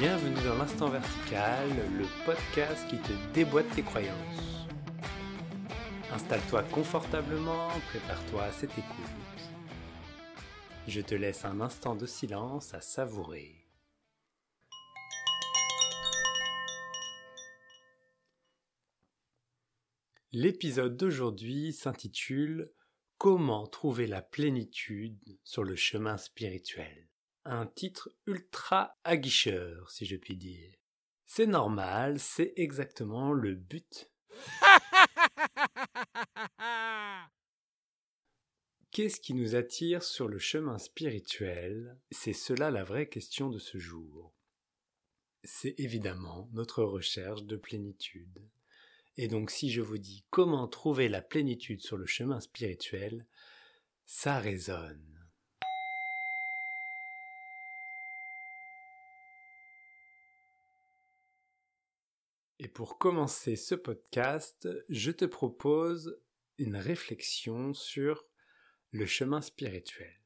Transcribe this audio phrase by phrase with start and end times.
[0.00, 1.68] Bienvenue dans l'Instant Vertical,
[1.98, 4.66] le podcast qui te déboîte tes croyances.
[6.10, 9.50] Installe-toi confortablement, prépare-toi à cette écoute.
[10.88, 13.68] Je te laisse un instant de silence à savourer.
[20.32, 22.72] L'épisode d'aujourd'hui s'intitule
[23.18, 27.05] Comment trouver la plénitude sur le chemin spirituel?
[27.48, 30.74] Un titre ultra aguicheur, si je puis dire.
[31.26, 34.10] C'est normal, c'est exactement le but.
[38.90, 41.96] Qu'est-ce qui nous attire sur le chemin spirituel?
[42.10, 44.34] C'est cela la vraie question de ce jour.
[45.44, 48.42] C'est évidemment notre recherche de plénitude.
[49.16, 53.24] Et donc si je vous dis comment trouver la plénitude sur le chemin spirituel,
[54.04, 55.15] ça résonne.
[62.58, 66.18] Et pour commencer ce podcast, je te propose
[66.56, 68.24] une réflexion sur
[68.92, 70.22] le chemin spirituel.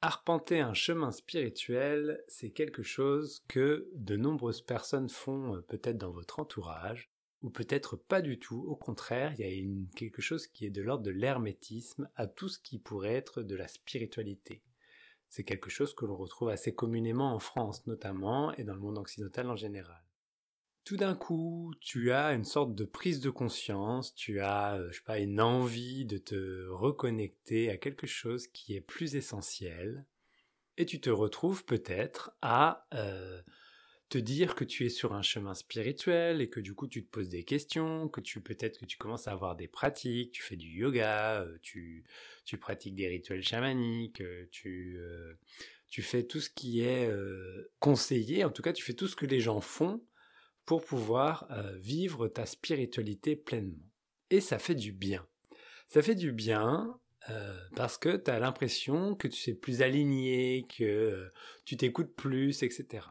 [0.00, 6.10] Arpenter un chemin spirituel, c'est quelque chose que de nombreuses personnes font euh, peut-être dans
[6.10, 8.64] votre entourage, ou peut-être pas du tout.
[8.66, 12.48] Au contraire, il y a quelque chose qui est de l'ordre de l'hermétisme à tout
[12.48, 14.62] ce qui pourrait être de la spiritualité.
[15.28, 18.96] C'est quelque chose que l'on retrouve assez communément en France notamment et dans le monde
[18.96, 20.02] occidental en général.
[20.90, 24.96] Tout d'un coup, tu as une sorte de prise de conscience, tu as, euh, je
[24.96, 30.04] sais pas, une envie de te reconnecter à quelque chose qui est plus essentiel,
[30.78, 33.40] et tu te retrouves peut-être à euh,
[34.08, 37.08] te dire que tu es sur un chemin spirituel et que du coup tu te
[37.08, 40.56] poses des questions, que tu peut-être que tu commences à avoir des pratiques, tu fais
[40.56, 42.02] du yoga, euh, tu,
[42.44, 44.98] tu pratiques des rituels chamaniques, tu,
[45.86, 47.08] tu fais tout ce qui est
[47.78, 50.02] conseillé, en tout cas tu fais tout ce que les gens font
[50.66, 53.90] pour pouvoir vivre ta spiritualité pleinement.
[54.30, 55.26] Et ça fait du bien.
[55.88, 56.98] Ça fait du bien
[57.74, 61.30] parce que tu as l'impression que tu es plus aligné, que
[61.64, 63.06] tu t'écoutes plus, etc.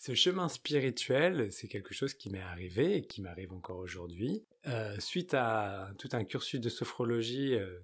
[0.00, 4.42] Ce chemin spirituel, c'est quelque chose qui m'est arrivé et qui m'arrive encore aujourd'hui.
[4.66, 7.80] Euh, suite à tout un cursus de sophrologie euh,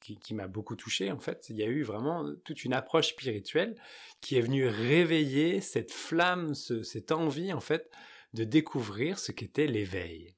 [0.00, 3.76] qui, m'a beaucoup touché, en fait, il y a eu vraiment toute une approche spirituelle
[4.20, 7.88] qui est venue réveiller cette flamme, cette envie, en fait,
[8.34, 10.34] de découvrir ce qu'était l'éveil.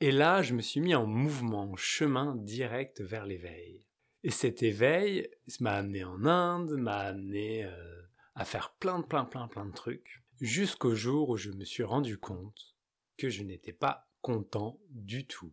[0.00, 3.84] Et là, je me suis mis en mouvement, en chemin direct vers l'éveil.
[4.24, 5.28] Et cet éveil
[5.60, 8.00] m'a amené en Inde, m'a amené euh,
[8.34, 11.82] à faire plein de plein plein plein de trucs, jusqu'au jour où je me suis
[11.82, 12.76] rendu compte
[13.16, 15.52] que je n'étais pas content du tout.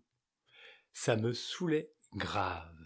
[0.93, 2.77] Ça me saoulait grave.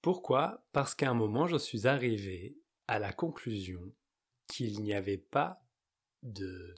[0.00, 0.66] Pourquoi?
[0.72, 3.94] Parce qu'à un moment, je suis arrivé à la conclusion
[4.46, 5.62] qu'il n'y avait pas
[6.22, 6.74] de,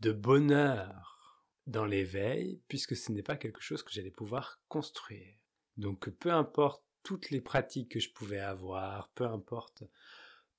[0.00, 5.36] de bonheur dans l'éveil, puisque ce n'est pas quelque chose que j'allais pouvoir construire.
[5.76, 9.84] Donc peu importe toutes les pratiques que je pouvais avoir, peu importe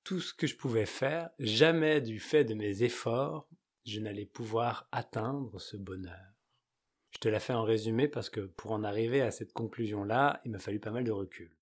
[0.05, 3.49] tout ce que je pouvais faire, jamais du fait de mes efforts,
[3.85, 6.33] je n'allais pouvoir atteindre ce bonheur.
[7.09, 10.51] Je te la fais en résumé parce que pour en arriver à cette conclusion-là, il
[10.51, 11.57] m'a fallu pas mal de recul.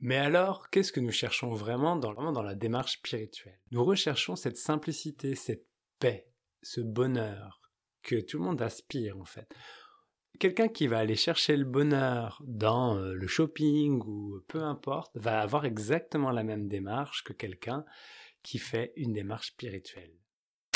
[0.00, 3.60] Mais alors, qu'est-ce que nous cherchons vraiment dans, vraiment dans la démarche spirituelle?
[3.70, 5.66] Nous recherchons cette simplicité, cette
[5.98, 6.28] paix,
[6.62, 7.60] ce bonheur
[8.02, 9.48] que tout le monde aspire en fait
[10.38, 15.40] quelqu'un qui va aller chercher le bonheur dans euh, le shopping ou peu importe va
[15.40, 17.84] avoir exactement la même démarche que quelqu'un
[18.42, 20.14] qui fait une démarche spirituelle.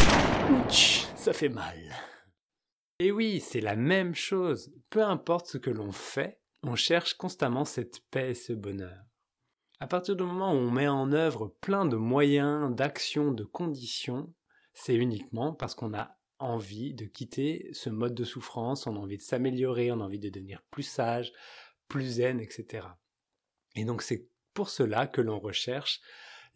[0.01, 1.79] Ouch, ça fait mal.
[2.99, 4.73] Et oui, c'est la même chose.
[4.91, 9.05] Peu importe ce que l'on fait, on cherche constamment cette paix et ce bonheur.
[9.79, 14.35] À partir du moment où on met en œuvre plein de moyens, d'actions, de conditions,
[14.75, 19.17] c'est uniquement parce qu'on a envie de quitter ce mode de souffrance, on a envie
[19.17, 21.33] de s'améliorer, on a envie de devenir plus sage,
[21.89, 22.87] plus zen, etc.
[23.75, 26.01] Et donc c'est pour cela que l'on recherche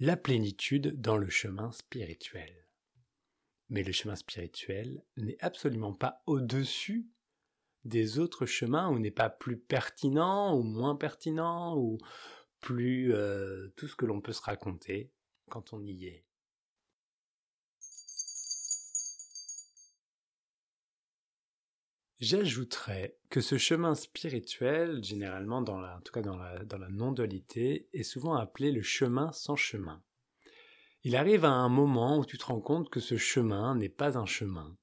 [0.00, 2.66] la plénitude dans le chemin spirituel.
[3.68, 7.08] Mais le chemin spirituel n'est absolument pas au-dessus
[7.84, 11.98] des autres chemins ou n'est pas plus pertinent ou moins pertinent ou
[12.60, 15.12] plus euh, tout ce que l'on peut se raconter
[15.50, 16.24] quand on y est.
[22.20, 27.88] J'ajouterais que ce chemin spirituel, généralement dans en tout cas dans la, dans la non-dualité,
[27.92, 30.02] est souvent appelé le chemin sans chemin.
[31.02, 34.16] Il arrive à un moment où tu te rends compte que ce chemin n'est pas
[34.16, 34.76] un chemin,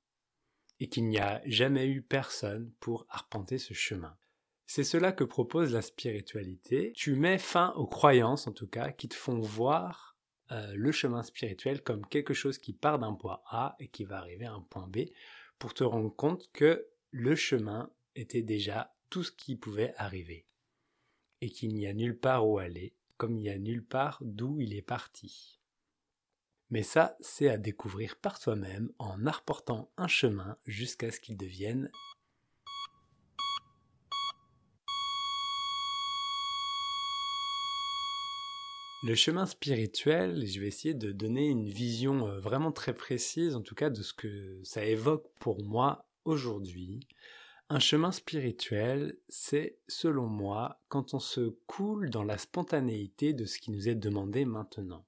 [0.82, 4.18] et qu'il n'y a jamais eu personne pour arpenter ce chemin.
[4.66, 6.92] C'est cela que propose la spiritualité.
[6.96, 10.18] Tu mets fin aux croyances, en tout cas, qui te font voir
[10.52, 14.18] euh, le chemin spirituel comme quelque chose qui part d'un point A et qui va
[14.18, 15.10] arriver à un point B,
[15.60, 20.46] pour te rendre compte que le chemin était déjà tout ce qui pouvait arriver,
[21.42, 24.62] et qu'il n'y a nulle part où aller, comme il n'y a nulle part d'où
[24.62, 25.60] il est parti.
[26.70, 31.92] Mais ça, c'est à découvrir par toi-même en arportant un chemin jusqu'à ce qu'il devienne
[39.04, 43.62] Le chemin spirituel, je vais essayer de donner une vision euh, vraiment très précise, en
[43.62, 47.08] tout cas de ce que ça évoque pour moi aujourd'hui.
[47.70, 53.60] Un chemin spirituel, c'est, selon moi, quand on se coule dans la spontanéité de ce
[53.60, 55.06] qui nous est demandé maintenant.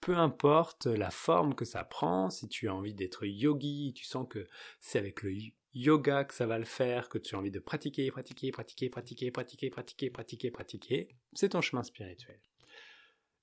[0.00, 4.26] Peu importe la forme que ça prend, si tu as envie d'être yogi, tu sens
[4.28, 4.46] que
[4.80, 5.34] c'est avec le
[5.74, 9.30] yoga que ça va le faire, que tu as envie de pratiquer, pratiquer, pratiquer, pratiquer,
[9.30, 12.40] pratiquer, pratiquer, pratiquer, pratiquer, c'est ton chemin spirituel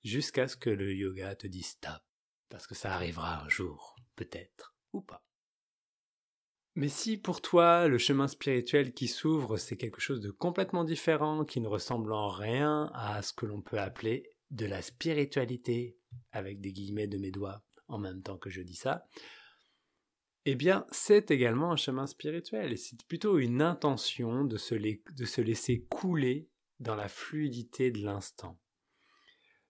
[0.06, 2.02] jusqu'à ce que le yoga te dise stop,
[2.48, 5.26] parce que ça arrivera un jour, peut-être, ou pas.
[6.76, 11.46] Mais si pour toi le chemin spirituel qui s'ouvre c'est quelque chose de complètement différent,
[11.46, 15.98] qui ne ressemble en rien à ce que l'on peut appeler de la spiritualité,
[16.32, 19.06] avec des guillemets de mes doigts en même temps que je dis ça,
[20.46, 25.42] eh bien c'est également un chemin spirituel, c'est plutôt une intention de se, de se
[25.42, 26.50] laisser couler
[26.80, 28.60] dans la fluidité de l'instant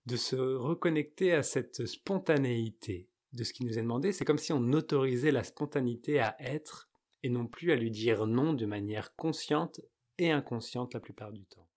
[0.06, 4.12] de se reconnecter à cette spontanéité de ce qui nous est demandé.
[4.12, 6.90] C'est comme si on autorisait la spontanéité à être
[7.25, 9.81] et non plus à lui dire non de manière consciente
[10.19, 11.68] et inconsciente la plupart du temps.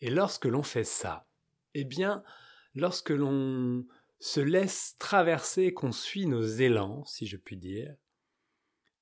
[0.00, 1.28] Et lorsque l'on fait ça,
[1.74, 2.24] eh bien,
[2.74, 3.86] lorsque l'on
[4.18, 7.94] se laisse traverser, qu'on suit nos élans, si je puis dire,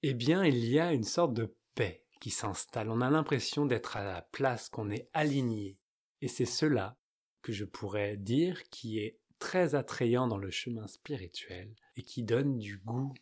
[0.02, 2.90] eh bien, il y a une sorte de paix qui s'installe.
[2.90, 5.78] On a l'impression d'être à la place, qu'on est aligné.
[6.20, 6.98] Et c'est cela
[7.40, 12.58] que je pourrais dire qui est très attrayant dans le chemin spirituel et qui donne
[12.58, 13.14] du goût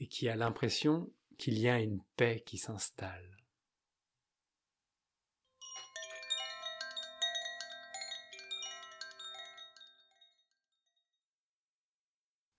[0.00, 3.36] et qui a l'impression qu'il y a une paix qui s'installe.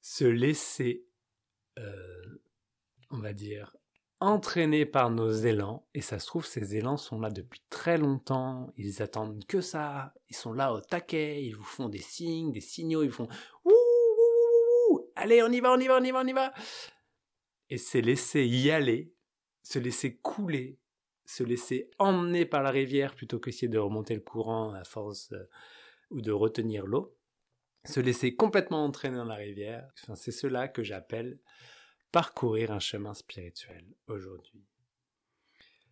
[0.01, 1.05] Se laisser,
[1.77, 2.41] euh,
[3.09, 3.75] on va dire,
[4.21, 8.71] entraînés par nos élans, et ça se trouve, ces élans sont là depuis très longtemps,
[8.77, 12.61] ils attendent que ça, ils sont là au taquet, ils vous font des signes, des
[12.61, 13.27] signaux, ils font
[13.65, 16.53] ouh, allez, on y va, on y va, on y va, on y va.
[17.69, 19.13] Et c'est laisser y aller,
[19.63, 20.79] se laisser couler,
[21.25, 25.49] se laisser emmener par la rivière plutôt qu'essayer de remonter le courant à force euh,
[26.11, 27.17] ou de retenir l'eau,
[27.83, 31.39] se laisser complètement entraîner dans la rivière, enfin, c'est cela que j'appelle
[32.11, 34.65] parcourir un chemin spirituel aujourd'hui.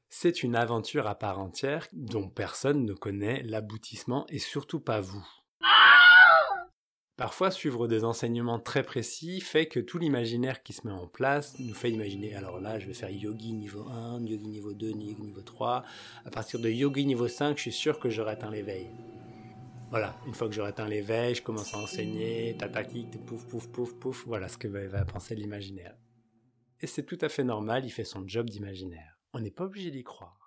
[0.10, 5.28] C'est une aventure à part entière dont personne ne connaît l'aboutissement et surtout pas vous.
[7.16, 11.58] Parfois, suivre des enseignements très précis fait que tout l'imaginaire qui se met en place
[11.60, 15.22] nous fait imaginer, alors là, je vais faire yogi niveau 1, yogi niveau 2, yogi
[15.22, 15.84] niveau 3.
[16.26, 18.88] À partir de yogi niveau 5, je suis sûr que j'aurai atteint l'éveil.
[19.92, 23.94] Voilà, une fois que j'aurai atteint l'éveil, je commence à enseigner, tataki, pouf, pouf, pouf,
[23.94, 25.96] pouf, voilà ce que va penser l'imaginaire
[26.84, 29.18] et c'est tout à fait normal, il fait son job d'imaginaire.
[29.32, 30.43] On n'est pas obligé d'y croire.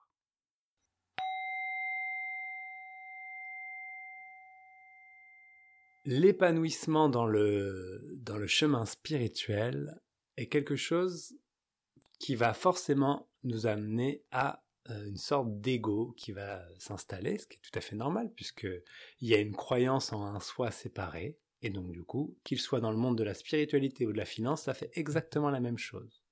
[6.06, 10.00] L'épanouissement dans le, chemin spirituel
[10.36, 11.36] est quelque chose
[12.20, 17.56] qui va forcément nous amener à euh, une sorte d'ego qui va s'installer, ce qui
[17.56, 18.82] est tout à fait normal, puisqu'il
[19.20, 22.92] y a une croyance en un soi séparé, et donc du coup, qu'il soit dans
[22.92, 26.22] le monde de la spiritualité ou de la finance, ça fait exactement la même chose.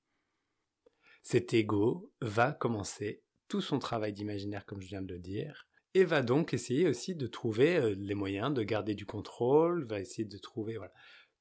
[1.25, 6.05] Cet ego va commencer tout son travail d'imaginaire, comme je viens de le dire, et
[6.05, 10.25] va donc essayer aussi de trouver euh, les moyens de garder du contrôle, va essayer
[10.25, 10.93] de trouver, voilà.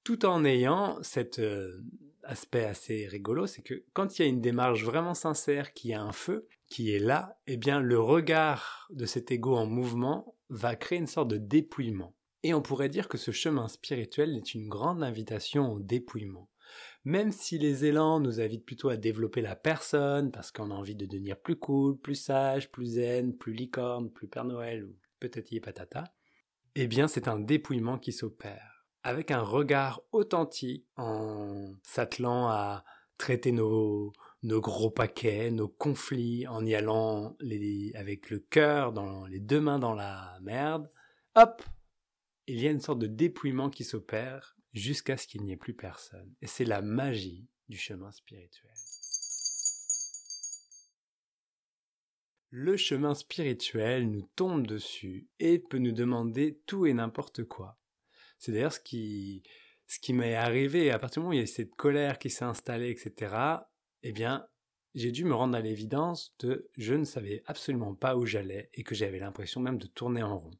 [0.03, 1.81] Tout en ayant cet euh,
[2.23, 6.01] aspect assez rigolo, c'est que quand il y a une démarche vraiment sincère, qui a
[6.01, 10.75] un feu, qui est là, eh bien le regard de cet ego en mouvement va
[10.75, 12.15] créer une sorte de dépouillement.
[12.43, 16.49] Et on pourrait dire que ce chemin spirituel est une grande invitation au dépouillement.
[17.05, 20.95] Même si les élans nous invitent plutôt à développer la personne, parce qu'on a envie
[20.95, 25.59] de devenir plus cool, plus sage, plus zen, plus licorne, plus Père Noël ou peut-être
[25.61, 26.13] patata,
[26.75, 32.83] eh bien c'est un dépouillement qui s'opère, avec un regard authentique en s'attelant à
[33.17, 34.11] traiter nos,
[34.43, 37.37] nos gros paquets, nos conflits, en y allant
[37.95, 40.89] avec le cœur, dans les deux mains dans la merde,
[41.35, 41.63] hop,
[42.47, 45.73] il y a une sorte de dépouillement qui s'opère jusqu'à ce qu'il n'y ait plus
[45.73, 46.33] personne.
[46.41, 48.73] Et c'est la magie du chemin spirituel.
[52.49, 57.79] Le chemin spirituel nous tombe dessus et peut nous demander tout et n'importe quoi.
[58.37, 59.41] C'est d'ailleurs ce qui,
[59.87, 60.91] ce qui m'est arrivé.
[60.91, 63.35] À partir du moment où il y a cette colère qui s'est installée, etc.,
[64.03, 64.47] eh bien,
[64.93, 68.83] j'ai dû me rendre à l'évidence de je ne savais absolument pas où j'allais et
[68.83, 70.51] que j'avais l'impression même de tourner en rond.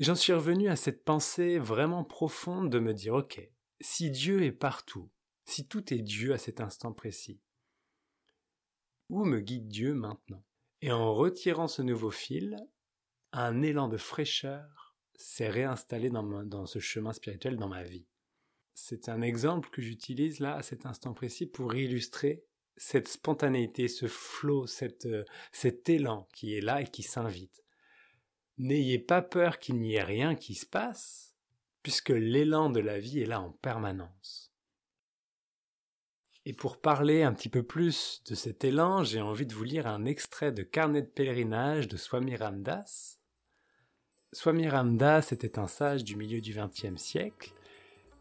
[0.00, 3.48] J'en suis revenu à cette pensée vraiment profonde de me dire ok,
[3.80, 5.10] si Dieu est partout,
[5.44, 7.40] si tout est Dieu à cet instant précis,
[9.08, 10.44] où me guide Dieu maintenant?
[10.80, 12.56] Et en retirant ce nouveau fil,
[13.32, 18.06] un élan de fraîcheur s'est réinstallé dans, ce chemin spirituel dans ma vie.
[18.74, 22.44] C'est un exemple que j'utilise là à cet instant précis pour illustrer
[22.76, 27.63] cette spontanéité, ce flot, euh, cet élan qui est là et qui s'invite.
[28.58, 31.34] N'ayez pas peur qu'il n'y ait rien qui se passe,
[31.82, 34.52] puisque l'élan de la vie est là en permanence.
[36.46, 39.86] Et pour parler un petit peu plus de cet élan, j'ai envie de vous lire
[39.86, 43.18] un extrait de Carnet de pèlerinage de Swami Ramdas.
[44.32, 47.54] Swami Ramdas était un sage du milieu du XXe siècle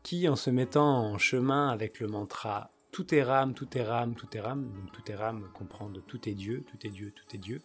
[0.04, 4.16] qui, en se mettant en chemin avec le mantra Tout est rame, tout est rame,
[4.16, 7.12] tout est rame, donc tout est rame comprend de tout est Dieu, tout est Dieu,
[7.12, 7.62] tout est Dieu,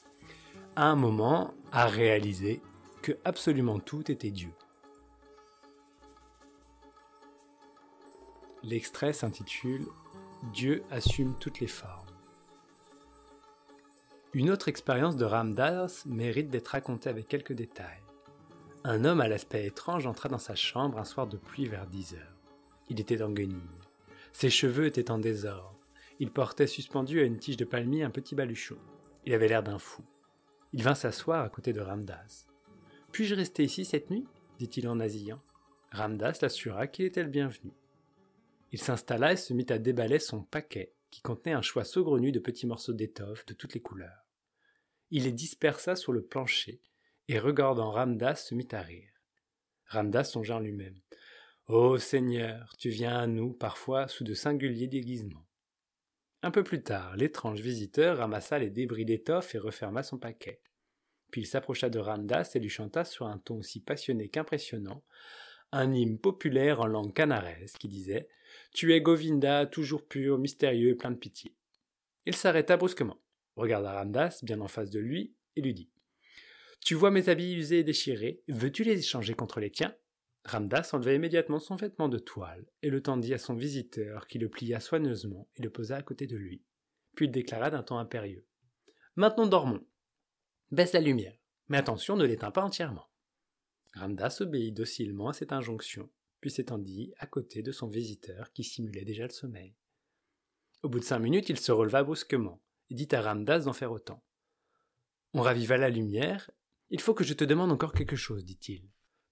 [0.78, 2.62] à un moment a réalisé
[3.02, 4.52] que absolument tout était Dieu.
[8.62, 9.86] L'extrait s'intitule
[10.52, 12.06] Dieu assume toutes les formes.
[14.32, 18.04] Une autre expérience de Ramdas mérite d'être racontée avec quelques détails.
[18.84, 22.14] Un homme à l'aspect étrange entra dans sa chambre un soir de pluie vers 10
[22.14, 22.36] heures.
[22.88, 23.34] Il était en.
[24.32, 25.74] Ses cheveux étaient en désordre.
[26.20, 28.78] Il portait suspendu à une tige de palmier un petit baluchon.
[29.26, 30.04] Il avait l'air d'un fou.
[30.72, 32.46] Il vint s'asseoir à côté de Ramdas.
[33.12, 34.26] Puis-je rester ici cette nuit?
[34.58, 35.40] dit-il en nasillant.
[35.92, 37.72] Ramdas l'assura qu'il était le bienvenu.
[38.72, 42.38] Il s'installa et se mit à déballer son paquet, qui contenait un choix saugrenu de
[42.38, 44.26] petits morceaux d'étoffe de toutes les couleurs.
[45.10, 46.82] Il les dispersa sur le plancher,
[47.28, 49.08] et regardant Ramdas se mit à rire.
[49.86, 51.00] Ramdas songea en lui-même.
[51.66, 55.47] Ô Seigneur, tu viens à nous parfois sous de singuliers déguisements.
[56.42, 60.60] Un peu plus tard, l'étrange visiteur ramassa les débris d'étoffe et referma son paquet.
[61.30, 65.02] Puis il s'approcha de Ramdas et lui chanta sur un ton aussi passionné qu'impressionnant
[65.72, 68.28] un hymne populaire en langue canarese qui disait
[68.72, 71.54] Tu es Govinda, toujours pur, mystérieux plein de pitié.
[72.24, 73.20] Il s'arrêta brusquement,
[73.56, 75.90] regarda Ramdas bien en face de lui et lui dit
[76.84, 79.94] Tu vois mes habits usés et déchirés, veux-tu les échanger contre les tiens?
[80.48, 84.48] Ramdas enleva immédiatement son vêtement de toile et le tendit à son visiteur qui le
[84.48, 86.64] plia soigneusement et le posa à côté de lui.
[87.14, 88.46] Puis il déclara d'un ton impérieux
[89.14, 89.86] Maintenant dormons.
[90.70, 91.36] Baisse la lumière,
[91.68, 93.10] mais attention, ne l'éteins pas entièrement.
[93.92, 96.08] Ramdas obéit docilement à cette injonction,
[96.40, 99.76] puis s'étendit à côté de son visiteur qui simulait déjà le sommeil.
[100.82, 103.92] Au bout de cinq minutes, il se releva brusquement et dit à Ramdas d'en faire
[103.92, 104.24] autant.
[105.34, 106.50] On raviva la lumière.
[106.88, 108.88] Il faut que je te demande encore quelque chose, dit-il.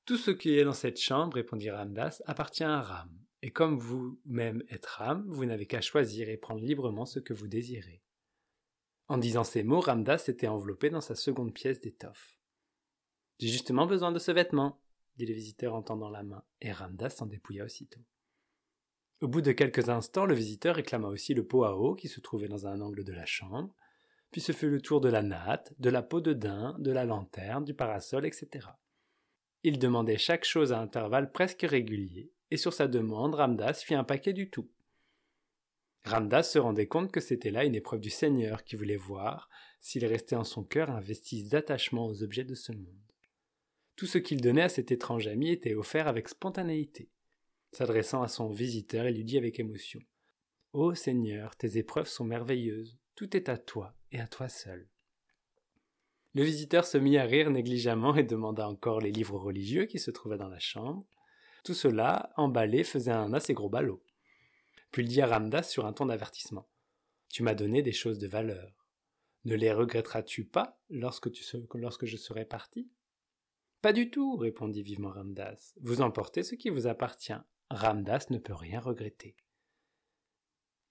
[0.06, 3.10] Tout ce qui est dans cette chambre, répondit Ramdas, appartient à Ram,
[3.42, 7.48] et comme vous-même êtes Ram, vous n'avez qu'à choisir et prendre librement ce que vous
[7.48, 8.04] désirez.
[9.08, 12.38] En disant ces mots, Ramdas s'était enveloppé dans sa seconde pièce d'étoffe.
[13.40, 14.80] J'ai justement besoin de ce vêtement,
[15.16, 18.04] dit le visiteur en tendant la main, et Ramdas s'en dépouilla aussitôt.
[19.20, 22.20] Au bout de quelques instants, le visiteur réclama aussi le pot à eau qui se
[22.20, 23.74] trouvait dans un angle de la chambre,
[24.30, 27.04] puis ce fut le tour de la natte, de la peau de daim, de la
[27.04, 28.68] lanterne, du parasol, etc.
[29.68, 34.04] Il demandait chaque chose à intervalles presque réguliers, et sur sa demande, Ramdas fit un
[34.04, 34.70] paquet du tout.
[36.04, 40.06] Ramdas se rendait compte que c'était là une épreuve du Seigneur qui voulait voir s'il
[40.06, 43.12] restait en son cœur un vestige d'attachement aux objets de ce monde.
[43.96, 47.10] Tout ce qu'il donnait à cet étrange ami était offert avec spontanéité.
[47.72, 50.00] S'adressant à son visiteur, il lui dit avec émotion
[50.74, 54.88] Ô Seigneur, tes épreuves sont merveilleuses, tout est à toi et à toi seul.
[56.36, 60.10] Le visiteur se mit à rire négligemment et demanda encore les livres religieux qui se
[60.10, 61.06] trouvaient dans la chambre.
[61.64, 64.04] Tout cela, emballé, faisait un assez gros ballot.
[64.90, 66.68] Puis il dit à Ramdas sur un ton d'avertissement
[67.30, 68.86] Tu m'as donné des choses de valeur.
[69.46, 72.90] Ne les regretteras-tu pas lorsque, je serai parti?
[73.80, 75.72] Pas du tout, répondit vivement Ramdas.
[75.80, 77.32] Vous emportez ce qui vous appartient.
[77.70, 79.36] Ramdas ne peut rien regretter.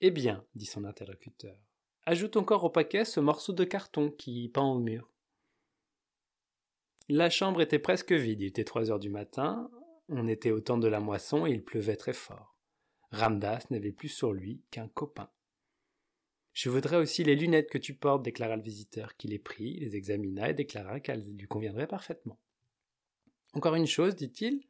[0.02, 1.60] Eh bien, dit son interlocuteur,
[2.08, 5.15] ajoute encore au paquet ce morceau de carton qui pend au mur.
[7.08, 9.70] La chambre était presque vide, il était trois heures du matin,
[10.10, 12.58] on était au temps de la moisson et il pleuvait très fort.
[13.12, 15.30] Ramdas n'avait plus sur lui qu'un copain.
[16.54, 19.96] Je voudrais aussi les lunettes que tu portes, déclara le visiteur, qui les prit, les
[19.96, 22.40] examina et déclara qu'elles lui conviendraient parfaitement.
[23.54, 24.68] Encore une chose, dit-il.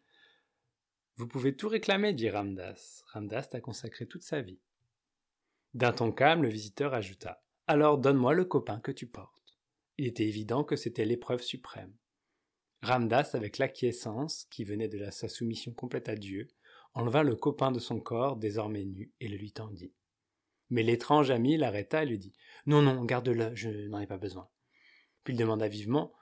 [1.16, 3.04] Vous pouvez tout réclamer, dit Ramdas.
[3.14, 4.60] Ramdas t'a consacré toute sa vie.
[5.74, 7.44] D'un ton calme, le visiteur ajouta.
[7.68, 9.58] Alors donne-moi le copain que tu portes.
[9.98, 11.96] Il était évident que c'était l'épreuve suprême.
[12.86, 16.48] Ramdas, avec l'acquiescence qui venait de sa soumission complète à Dieu,
[16.94, 19.94] enleva le copain de son corps, désormais nu, et le lui tendit.
[20.70, 22.34] Mais l'étrange ami l'arrêta et lui dit
[22.66, 24.50] Non, non, garde-le, je n'en ai pas besoin.
[25.24, 26.14] Puis il demanda vivement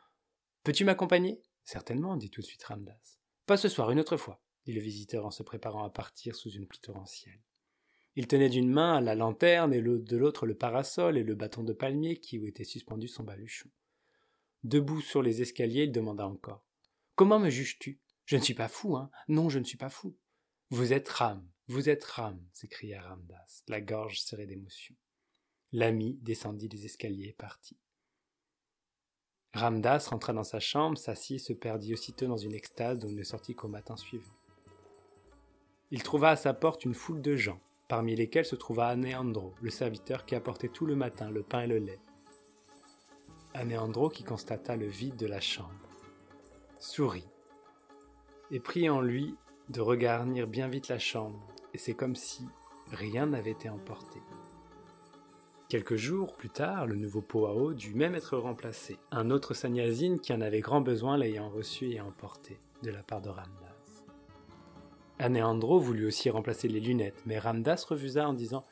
[0.63, 1.41] Peux-tu m'accompagner?
[1.63, 3.19] Certainement, dit tout de suite Ramdas.
[3.45, 6.51] Pas ce soir, une autre fois, dit le visiteur en se préparant à partir sous
[6.51, 7.41] une pluie torrentielle.
[8.15, 11.73] Il tenait d'une main la lanterne et de l'autre le parasol et le bâton de
[11.73, 13.69] palmier qui où était suspendu son baluchon.
[14.63, 16.65] Debout sur les escaliers, il demanda encore.
[17.15, 17.99] Comment me juges-tu?
[18.25, 20.15] Je ne suis pas fou, hein Non, je ne suis pas fou.
[20.69, 24.95] Vous êtes Ram, vous êtes Ram, s'écria Ramdas, la gorge serrée d'émotion.
[25.71, 27.77] L'ami descendit les escaliers et partit.
[29.53, 33.23] Ramdas rentra dans sa chambre, s'assit se perdit aussitôt dans une extase dont il ne
[33.23, 34.33] sortit qu'au matin suivant.
[35.91, 39.69] Il trouva à sa porte une foule de gens, parmi lesquels se trouva Aneandro, le
[39.69, 41.99] serviteur qui apportait tout le matin le pain et le lait.
[43.53, 45.69] Aneandro qui constata le vide de la chambre,
[46.79, 47.27] sourit,
[48.51, 49.35] et prit en lui
[49.69, 51.39] de regarnir bien vite la chambre,
[51.73, 52.45] et c'est comme si
[52.91, 54.19] rien n'avait été emporté.
[55.69, 60.33] Quelques jours plus tard, le nouveau Poao dut même être remplacé, un autre Sanyasine qui
[60.33, 64.03] en avait grand besoin l'ayant reçu et emporté de la part de Ramdas.
[65.19, 68.65] Aneandro voulut aussi remplacer les lunettes, mais Ramdas refusa en disant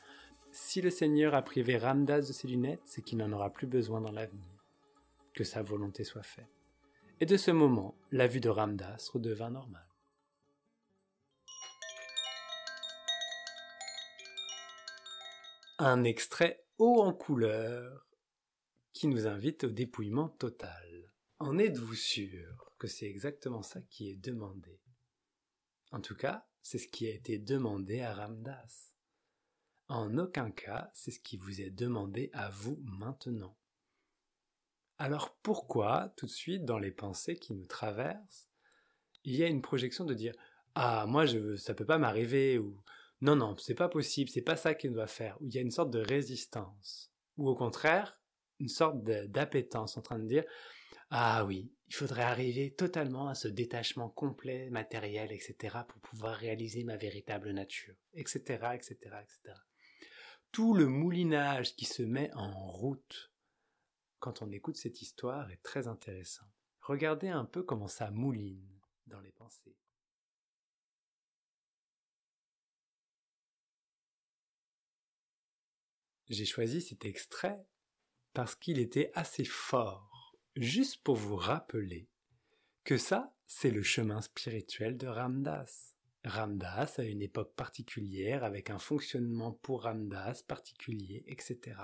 [0.50, 4.00] Si le Seigneur a privé Ramdas de ses lunettes, c'est qu'il n'en aura plus besoin
[4.00, 4.51] dans l'avenir.
[5.34, 6.46] Que sa volonté soit faite.
[7.20, 9.88] Et de ce moment, la vue de Ramdas redevint normale.
[15.78, 18.06] Un extrait haut en couleur
[18.92, 21.12] qui nous invite au dépouillement total.
[21.38, 24.80] En êtes-vous sûr que c'est exactement ça qui est demandé?
[25.92, 28.92] En tout cas, c'est ce qui a été demandé à Ramdas.
[29.88, 33.56] En aucun cas, c'est ce qui vous est demandé à vous maintenant.
[35.02, 38.48] Alors pourquoi, tout de suite, dans les pensées qui nous traversent,
[39.24, 40.32] il y a une projection de dire
[40.76, 42.80] Ah, moi, je, ça peut pas m'arriver, ou
[43.20, 45.60] non, non, c'est pas possible, c'est pas ça qu'il doit faire, où il y a
[45.60, 48.20] une sorte de résistance, ou au contraire,
[48.60, 50.44] une sorte d'appétence en train de dire
[51.10, 56.84] Ah oui, il faudrait arriver totalement à ce détachement complet, matériel, etc., pour pouvoir réaliser
[56.84, 58.40] ma véritable nature, etc.,
[58.74, 59.58] etc., etc.
[60.52, 63.31] Tout le moulinage qui se met en route
[64.22, 66.46] quand on écoute cette histoire est très intéressant.
[66.80, 69.76] Regardez un peu comment ça mouline dans les pensées.
[76.28, 77.66] J'ai choisi cet extrait
[78.32, 82.08] parce qu'il était assez fort, juste pour vous rappeler
[82.84, 85.96] que ça, c'est le chemin spirituel de Ramdas.
[86.24, 91.74] Ramdas a une époque particulière avec un fonctionnement pour Ramdas particulier, etc.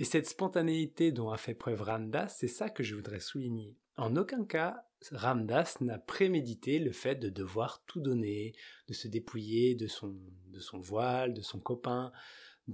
[0.00, 3.76] Et cette spontanéité dont a fait preuve Ramdas, c'est ça que je voudrais souligner.
[3.96, 8.54] En aucun cas, Ramdas n'a prémédité le fait de devoir tout donner,
[8.88, 10.16] de se dépouiller de son,
[10.48, 12.12] de voile, de son copain,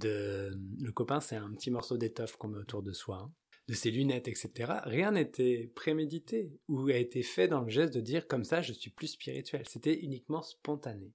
[0.03, 3.33] le copain, c'est un petit morceau d'étoffe qu'on met autour de soi, hein.
[3.67, 4.79] de ses lunettes, etc.
[4.83, 8.73] Rien n'était prémédité ou a été fait dans le geste de dire comme ça, je
[8.73, 9.67] suis plus spirituel.
[9.67, 11.13] C'était uniquement spontané.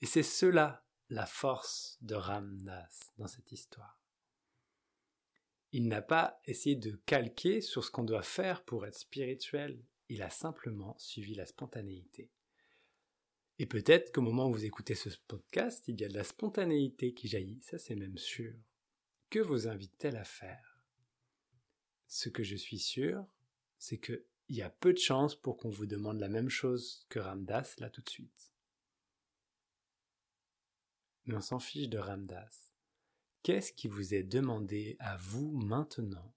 [0.00, 4.01] Et c'est cela la force de Ramdas dans cette histoire.
[5.72, 10.22] Il n'a pas essayé de calquer sur ce qu'on doit faire pour être spirituel, il
[10.22, 12.30] a simplement suivi la spontanéité.
[13.58, 17.14] Et peut-être qu'au moment où vous écoutez ce podcast, il y a de la spontanéité
[17.14, 18.54] qui jaillit, ça c'est même sûr.
[19.30, 20.82] Que vous invite-t-elle à faire?
[22.06, 23.24] Ce que je suis sûr,
[23.78, 27.18] c'est qu'il y a peu de chances pour qu'on vous demande la même chose que
[27.18, 28.52] Ramdas là tout de suite.
[31.24, 32.71] Mais on s'en fiche de Ramdas.
[33.42, 36.32] Qu'est-ce qui vous est demandé à vous maintenant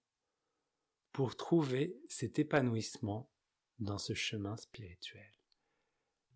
[1.12, 3.30] pour trouver cet épanouissement
[3.78, 5.32] dans ce chemin spirituel?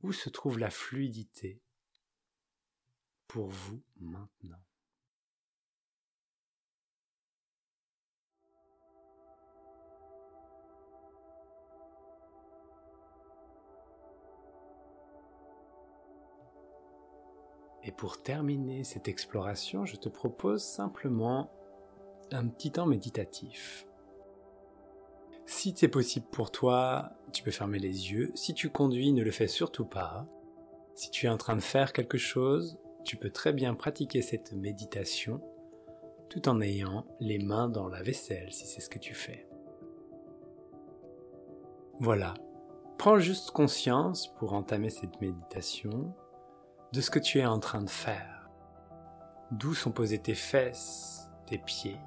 [0.03, 1.61] Où se trouve la fluidité
[3.27, 4.65] pour vous maintenant?
[17.91, 21.51] Et pour terminer cette exploration, je te propose simplement
[22.31, 23.85] un petit temps méditatif.
[25.45, 28.31] Si c'est possible pour toi, tu peux fermer les yeux.
[28.37, 30.29] Si tu conduis, ne le fais surtout pas.
[30.95, 34.53] Si tu es en train de faire quelque chose, tu peux très bien pratiquer cette
[34.53, 35.43] méditation
[36.29, 39.49] tout en ayant les mains dans la vaisselle si c'est ce que tu fais.
[41.99, 42.35] Voilà.
[42.99, 46.15] Prends juste conscience pour entamer cette méditation
[46.93, 48.49] de ce que tu es en train de faire.
[49.53, 52.01] D'où sont posées tes fesses, tes pieds,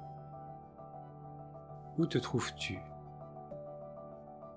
[1.96, 2.78] Où te trouves-tu?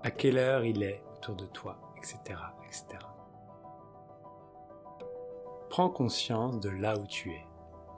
[0.03, 2.17] À quelle heure il est autour de toi Etc.
[2.65, 2.85] etc.
[5.69, 7.45] Prends conscience de là où tu es,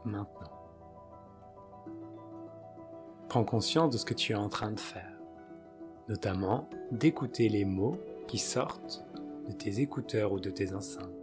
[0.04, 0.52] maintenant.
[3.30, 5.18] Prends conscience de ce que tu es en train de faire,
[6.10, 9.06] notamment d'écouter les mots qui sortent
[9.48, 11.19] de tes écouteurs ou de tes enceintes.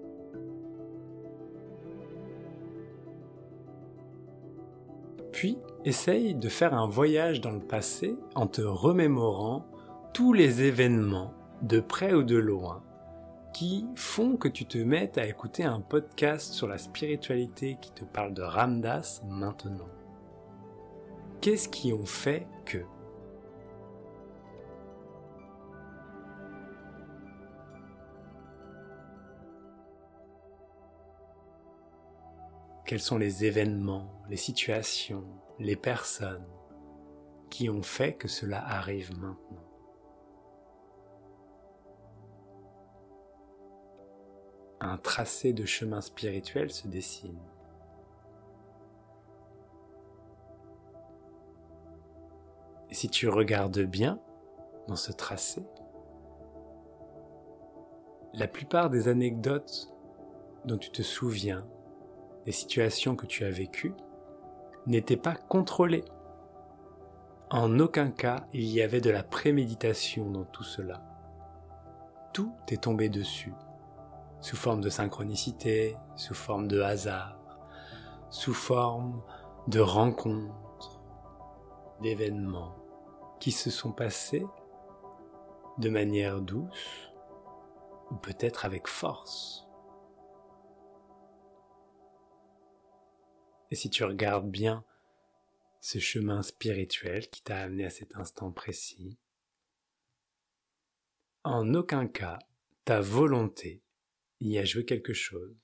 [5.37, 9.67] Puis, essaye de faire un voyage dans le passé en te remémorant
[10.15, 12.83] tous les événements, de près ou de loin,
[13.53, 18.07] qui font que tu te mettes à écouter un podcast sur la spiritualité qui te
[18.07, 19.91] parle de Ramdas maintenant.
[21.43, 22.79] Qu'est-ce qui ont fait que
[32.87, 35.25] Quels sont les événements, les situations,
[35.59, 36.47] les personnes
[37.51, 39.65] qui ont fait que cela arrive maintenant?
[44.79, 47.41] Un tracé de chemin spirituel se dessine.
[52.89, 54.21] Et si tu regardes bien
[54.87, 55.67] dans ce tracé,
[58.33, 59.93] la plupart des anecdotes
[60.67, 61.67] dont tu te souviens
[62.47, 63.95] les situations que tu as vécues
[64.87, 66.05] n'étaient pas contrôlées.
[67.51, 71.03] En aucun cas il y avait de la préméditation dans tout cela.
[72.33, 73.53] Tout est tombé dessus,
[74.41, 77.39] sous forme de synchronicité, sous forme de hasard,
[78.31, 79.23] sous forme
[79.69, 81.01] de rencontres,
[82.03, 82.77] d'événements
[83.41, 84.47] qui se sont passés
[85.79, 87.13] de manière douce
[88.11, 89.66] ou peut-être avec force.
[93.71, 94.85] Et si tu regardes bien
[95.81, 99.19] ce chemin spirituel qui t'a amené à cet instant précis,
[101.45, 102.39] en aucun cas
[102.85, 103.83] ta volonté
[104.41, 105.57] y a joué quelque chose,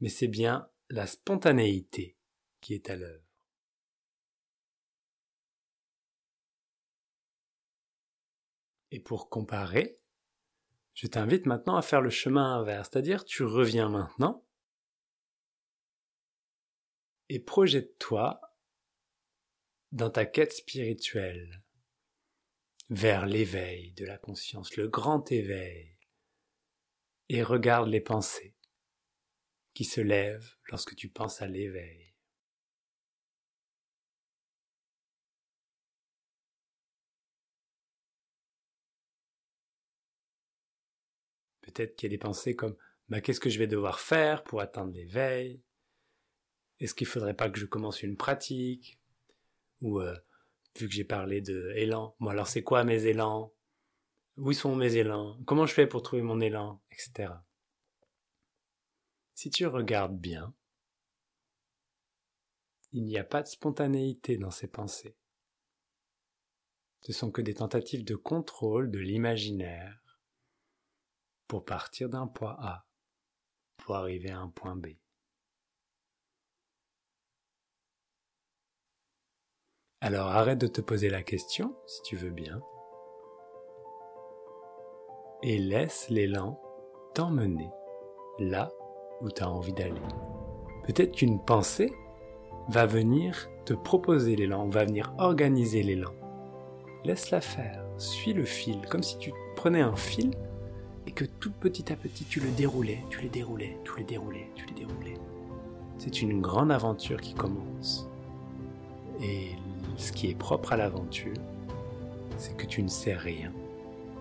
[0.00, 2.16] mais c'est bien la spontanéité
[2.60, 3.24] qui est à l'œuvre.
[8.90, 9.98] Et pour comparer,
[10.94, 14.45] je t'invite maintenant à faire le chemin inverse, c'est-à-dire tu reviens maintenant
[17.28, 18.40] et projette-toi
[19.92, 21.62] dans ta quête spirituelle
[22.90, 25.96] vers l'éveil de la conscience, le grand éveil,
[27.28, 28.54] et regarde les pensées
[29.74, 32.14] qui se lèvent lorsque tu penses à l'éveil.
[41.62, 42.76] Peut-être qu'il y a des pensées comme
[43.08, 45.65] bah, qu'est-ce que je vais devoir faire pour atteindre l'éveil?
[46.80, 48.98] Est-ce qu'il faudrait pas que je commence une pratique?
[49.80, 50.16] Ou euh,
[50.78, 53.52] vu que j'ai parlé de élan, bon alors c'est quoi mes élans?
[54.36, 55.38] Où sont mes élans?
[55.46, 56.82] Comment je fais pour trouver mon élan?
[56.90, 57.32] Etc.
[59.34, 60.54] Si tu regardes bien,
[62.92, 65.16] il n'y a pas de spontanéité dans ces pensées.
[67.02, 70.18] Ce sont que des tentatives de contrôle de l'imaginaire
[71.46, 72.86] pour partir d'un point A,
[73.76, 74.88] pour arriver à un point B.
[80.06, 82.60] Alors arrête de te poser la question, si tu veux bien,
[85.42, 86.60] et laisse l'élan
[87.12, 87.68] t'emmener
[88.38, 88.70] là
[89.20, 90.00] où tu as envie d'aller.
[90.84, 91.92] Peut-être qu'une pensée
[92.68, 96.12] va venir te proposer l'élan, va venir organiser l'élan.
[97.02, 100.30] Laisse-la faire, suis le fil, comme si tu prenais un fil
[101.08, 104.50] et que tout petit à petit tu le déroulais, tu le déroulais, tu le déroulais,
[104.54, 105.18] tu le déroulais.
[105.98, 108.08] C'est une grande aventure qui commence.
[109.20, 109.52] Et
[109.96, 111.36] ce qui est propre à l'aventure,
[112.36, 113.52] c'est que tu ne sais rien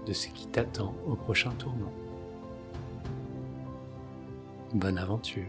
[0.06, 1.92] de ce qui t'attend au prochain tournant.
[4.74, 5.46] Bonne aventure.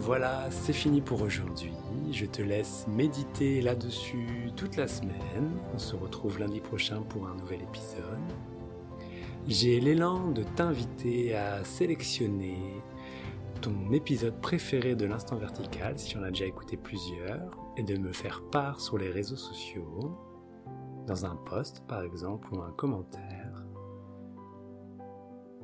[0.00, 1.72] Voilà, c'est fini pour aujourd'hui.
[2.12, 5.50] Je te laisse méditer là-dessus toute la semaine.
[5.74, 8.18] On se retrouve lundi prochain pour un nouvel épisode.
[9.48, 12.77] J'ai l'élan de t'inviter à sélectionner
[13.60, 18.12] ton épisode préféré de l'instant vertical, si en as déjà écouté plusieurs, et de me
[18.12, 20.16] faire part sur les réseaux sociaux,
[21.06, 23.64] dans un post par exemple ou un commentaire.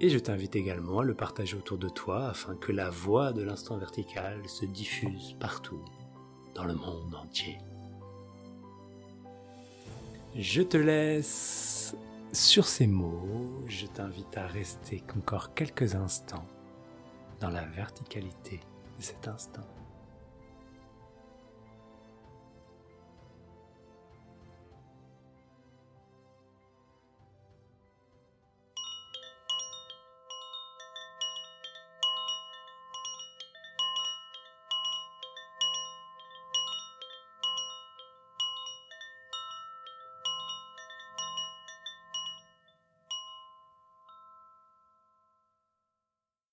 [0.00, 3.42] Et je t'invite également à le partager autour de toi afin que la voix de
[3.42, 5.84] l'instant vertical se diffuse partout,
[6.54, 7.58] dans le monde entier.
[10.34, 11.94] Je te laisse
[12.32, 16.46] sur ces mots, je t'invite à rester encore quelques instants
[17.40, 18.60] dans la verticalité
[18.96, 19.66] de cet instant.